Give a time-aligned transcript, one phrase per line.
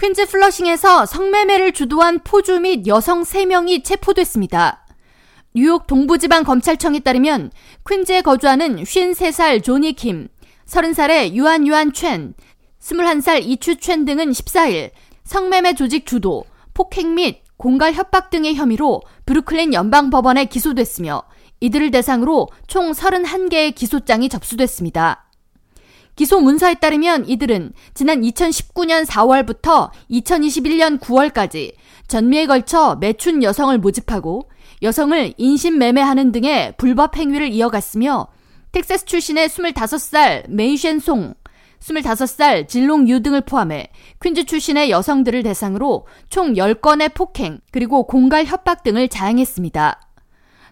[0.00, 4.86] 퀸즈 플러싱에서 성매매를 주도한 포주 및 여성 3명이 체포됐습니다.
[5.54, 7.50] 뉴욕 동부지방 검찰청에 따르면
[7.84, 10.28] 퀸즈에 거주하는 53살 조니 킴,
[10.66, 12.34] 30살의 유한 유한 첸,
[12.80, 14.92] 21살 이추 첸 등은 14일
[15.24, 16.44] 성매매 조직 주도,
[16.74, 21.24] 폭행 및 공갈 협박 등의 혐의로 브루클린 연방법원에 기소됐으며
[21.58, 25.27] 이들을 대상으로 총 31개의 기소장이 접수됐습니다.
[26.18, 31.74] 기소 문서에 따르면 이들은 지난 2019년 4월부터 2021년 9월까지
[32.08, 34.50] 전미에 걸쳐 매춘 여성을 모집하고
[34.82, 38.26] 여성을 인신매매하는 등의 불법 행위를 이어갔으며
[38.72, 41.34] 텍사스 출신의 25살 메이쉔 송,
[41.78, 43.88] 25살 질롱 유 등을 포함해
[44.20, 50.07] 퀸즈 출신의 여성들을 대상으로 총 10건의 폭행 그리고 공갈 협박 등을 자행했습니다.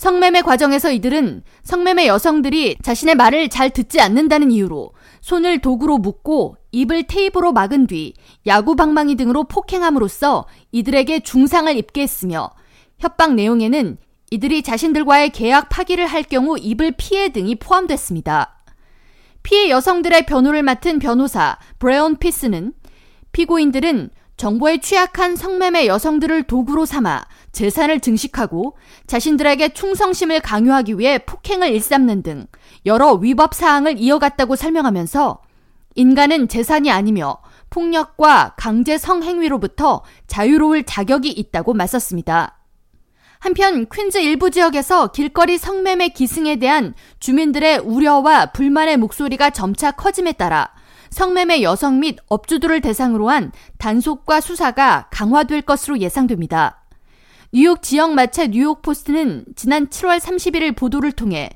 [0.00, 7.02] 성매매 과정에서 이들은 성매매 여성들이 자신의 말을 잘 듣지 않는다는 이유로 손을 도구로 묶고 입을
[7.02, 8.14] 테이프로 막은 뒤
[8.46, 12.48] 야구 방망이 등으로 폭행함으로써 이들에게 중상을 입게 했으며
[12.98, 13.98] 협박 내용에는
[14.30, 18.58] 이들이 자신들과의 계약 파기를 할 경우 입을 피해 등이 포함됐습니다.
[19.42, 22.72] 피해 여성들의 변호를 맡은 변호사 브레온 피스는
[23.32, 24.08] 피고인들은
[24.40, 28.74] 정보에 취약한 성매매 여성들을 도구로 삼아 재산을 증식하고
[29.06, 32.46] 자신들에게 충성심을 강요하기 위해 폭행을 일삼는 등
[32.86, 35.42] 여러 위법 사항을 이어갔다고 설명하면서
[35.94, 37.36] 인간은 재산이 아니며
[37.68, 42.60] 폭력과 강제 성행위로부터 자유로울 자격이 있다고 맞섰습니다.
[43.40, 50.70] 한편 퀸즈 일부 지역에서 길거리 성매매 기승에 대한 주민들의 우려와 불만의 목소리가 점차 커짐에 따라
[51.10, 56.84] 성매매 여성 및 업주들을 대상으로 한 단속과 수사가 강화될 것으로 예상됩니다.
[57.52, 61.50] 뉴욕 지역 매체 뉴욕 포스트는 지난 7월 31일 보도를 통해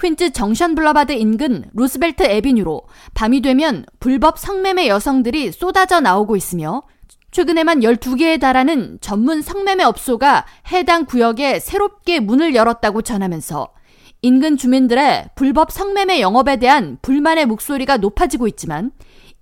[0.00, 2.82] 퀸즈 정션 블러바드 인근 루스벨트 에비뉴로
[3.12, 6.82] 밤이 되면 불법 성매매 여성들이 쏟아져 나오고 있으며
[7.30, 13.68] 최근에만 12개에 달하는 전문 성매매 업소가 해당 구역에 새롭게 문을 열었다고 전하면서
[14.24, 18.90] 인근 주민들의 불법 성매매 영업에 대한 불만의 목소리가 높아지고 있지만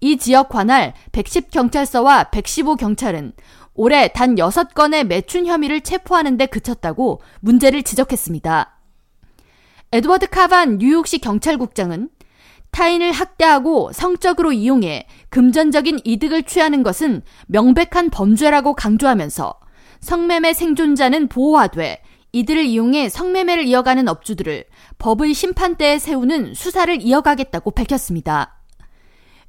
[0.01, 3.33] 이 지역 관할 110경찰서와 115경찰은
[3.75, 8.77] 올해 단 6건의 매춘 혐의를 체포하는 데 그쳤다고 문제를 지적했습니다.
[9.93, 12.09] 에드워드 카반 뉴욕시 경찰국장은
[12.73, 19.61] 타인을 학대하고 성적으로 이용해 금전적인 이득을 취하는 것은 명백한 범죄라고 강조하면서
[20.01, 22.02] 성매매 생존자는 보호하되
[22.33, 24.65] 이들을 이용해 성매매를 이어가는 업주들을
[24.99, 28.59] 법의 심판대에 세우는 수사를 이어가겠다고 밝혔습니다.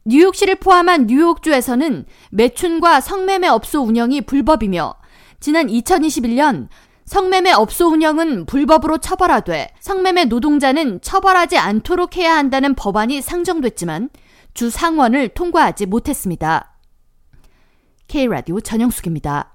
[0.06, 4.96] 뉴욕시를 포함한 뉴욕주에서는 매춘과 성매매 업소 운영이 불법이며
[5.40, 6.68] 지난 2021년
[7.06, 14.10] 성매매 업소 운영은 불법으로 처벌하되 성매매 노동자는 처벌하지 않도록 해야 한다는 법안이 상정됐지만
[14.54, 16.78] 주 상원을 통과하지 못했습니다.
[18.08, 19.53] K라디오 전영숙입니다.